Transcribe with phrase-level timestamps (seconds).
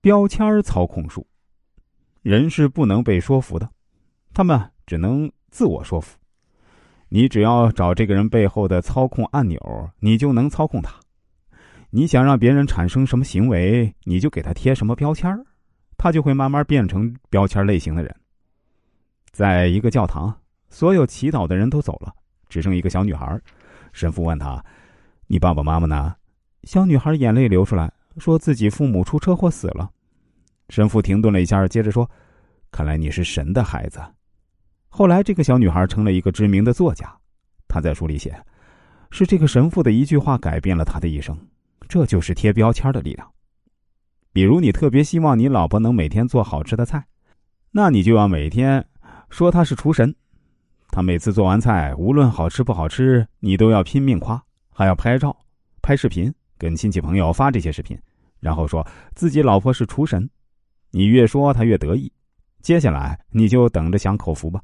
[0.00, 1.26] 标签操控术。
[2.22, 3.68] 人是不能被说服的，
[4.34, 6.18] 他们只能自我说服。
[7.08, 10.92] 你只要找这个人背后的操控按钮，你就能操控他。
[11.90, 15.34] 你想让别人产生什么行为，你就给他贴什么标签
[15.96, 18.14] 他就会慢慢变成标签类型的人。
[19.30, 22.14] 在一个教堂，所有祈祷的人都走了，
[22.48, 23.40] 只剩一个小女孩。
[23.92, 24.62] 神父问她
[25.26, 26.14] ：“你爸爸妈妈呢？”
[26.64, 29.90] 小女孩眼泪流出来，说自己父母出车祸死了。
[30.68, 32.08] 神父停顿了一下，接着说
[32.70, 34.00] ：“看来你是神的孩子。”
[34.88, 37.10] 后来，这个小女孩成了一个知名的作家。
[37.66, 38.38] 她在书里写
[39.10, 41.38] ：“是这个神父的一句话改变了她的一生。”
[41.88, 43.30] 这就是贴标签的力量。
[44.30, 47.02] 比如，你特别希望你老婆能每天做好吃的菜，
[47.70, 48.84] 那你就要每天
[49.30, 50.14] 说她是厨神。
[50.90, 55.34] 她每次做完菜，无论好吃不好吃，你都要拼命夸，还要拍照、
[55.80, 57.98] 拍视频，跟亲戚朋友发这些视频，
[58.40, 60.28] 然后说自己老婆是厨神。
[60.90, 62.12] 你越说，她越得意。
[62.62, 64.60] 接下来，你就等着享口福吧。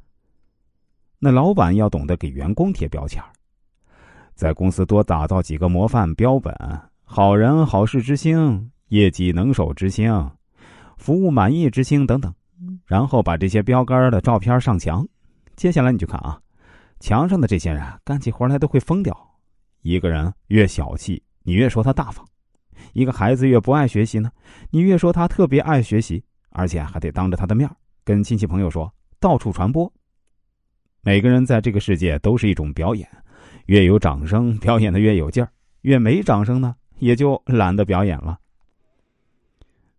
[1.19, 3.23] 那老板要懂得给员工贴标签，
[4.35, 6.55] 在公司多打造几个模范标本。
[7.05, 10.31] 好人好事之星，业绩能手之星，
[10.97, 12.35] 服务满意之星等等，
[12.85, 15.07] 然后把这些标杆的照片上墙。
[15.55, 16.41] 接下来你就看啊，
[17.01, 19.17] 墙上的这些人干起活来都会疯掉。
[19.83, 22.25] 一个人越小气，你越说他大方；
[22.95, 24.31] 一个孩子越不爱学习呢，
[24.71, 27.69] 你越说他特别爱学习，而且还得当着他的面
[28.05, 29.93] 跟亲戚朋友说，到处传播。
[31.03, 33.07] 每个人在这个世界都是一种表演，
[33.67, 35.51] 越有掌声，表演的越有劲儿；
[35.83, 36.75] 越没掌声呢？
[36.99, 38.39] 也就懒得表演了。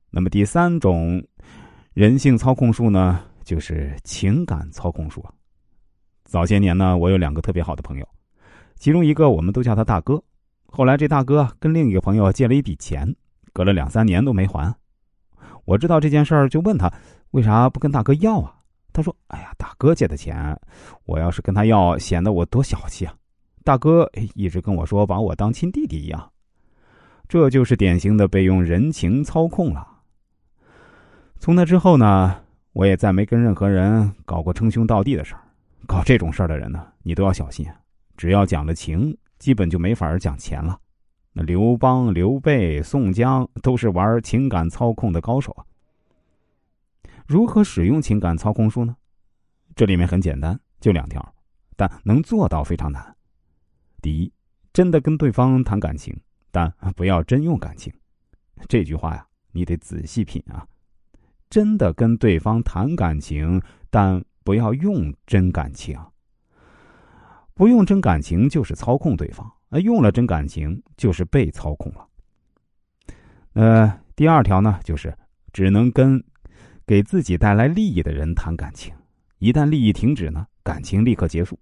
[0.09, 1.21] 那么第三种
[1.93, 5.23] 人性操控术呢，就是情感操控术。
[6.23, 8.07] 早些年呢，我有两个特别好的朋友，
[8.77, 10.23] 其中一个我们都叫他大哥。
[10.75, 13.15] 后来这大哥跟另一个朋友借了一笔钱，
[13.53, 14.75] 隔了两三年都没还。
[15.63, 16.91] 我知道这件事儿，就问他
[17.31, 18.53] 为啥不跟大哥要啊？
[18.91, 20.59] 他说：“哎呀，大哥借的钱，
[21.05, 23.13] 我要是跟他要，显得我多小气啊！
[23.63, 26.29] 大哥一直跟我说，把我当亲弟弟一样。”
[27.29, 29.87] 这就是典型的被用人情操控了。
[31.39, 32.35] 从那之后呢，
[32.73, 35.41] 我也再没跟任何人搞过称兄道弟的事儿。
[35.87, 37.65] 搞这种事儿的人呢，你都要小心。
[38.17, 40.79] 只要讲了情，基本就没法讲钱了。
[41.33, 45.65] 那刘邦、刘备、宋江都是玩情感操控的高手啊。
[47.27, 48.95] 如何使用情感操控术呢？
[49.75, 51.35] 这里面很简单，就两条，
[51.75, 53.15] 但能做到非常难。
[54.01, 54.31] 第一，
[54.71, 56.15] 真的跟对方谈感情。
[56.51, 57.93] 但不要真用感情，
[58.69, 60.65] 这句话呀，你得仔细品啊。
[61.49, 65.99] 真的跟对方谈感情，但不要用真感情。
[67.55, 72.07] 不用真感情就是操控对方，而用了真感情就是被操控了。
[73.53, 75.17] 呃，第二条呢，就是
[75.53, 76.21] 只能跟
[76.85, 78.93] 给自己带来利益的人谈感情，
[79.39, 81.57] 一旦利益停止呢，感情立刻结束。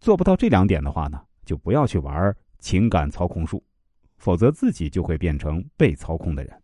[0.00, 3.62] 做不到这两点的话呢，就不要去玩情感操控术。
[4.18, 6.62] 否则，自己就会变成被操控的人。